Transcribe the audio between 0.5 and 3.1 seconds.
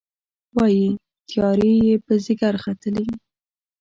وايي، تیارې یې پر ځيګر ختلي